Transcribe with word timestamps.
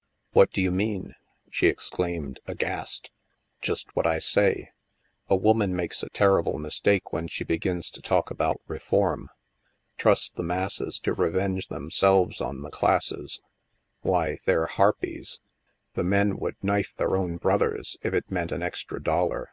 "What 0.32 0.52
do 0.52 0.60
you 0.60 0.70
mean?" 0.70 1.16
she 1.50 1.66
exclaimed 1.66 2.38
aghast." 2.46 3.10
Just 3.60 3.96
what 3.96 4.06
I 4.06 4.20
say. 4.20 4.70
A 5.28 5.34
woman 5.34 5.74
makes 5.74 6.04
a 6.04 6.08
terrific 6.08 6.54
mis 6.54 6.78
take 6.78 7.12
when 7.12 7.26
she 7.26 7.42
begins 7.42 7.90
to 7.90 8.00
talk 8.00 8.30
about 8.30 8.60
* 8.64 8.68
Reform.' 8.68 9.28
Trust 9.98 10.36
the 10.36 10.44
masses 10.44 11.00
to 11.00 11.14
revenge 11.14 11.66
themselves 11.66 12.40
on 12.40 12.60
the 12.62 12.70
classes. 12.70 13.40
Why, 14.02 14.38
they're 14.44 14.66
harpies. 14.66 15.40
The 15.94 16.04
men 16.04 16.36
would 16.36 16.62
knife 16.62 16.94
their 16.96 17.16
own 17.16 17.36
brothers, 17.36 17.96
if 18.04 18.14
it 18.14 18.30
meant 18.30 18.52
an 18.52 18.62
extra 18.62 19.02
dol 19.02 19.30
lar. 19.30 19.48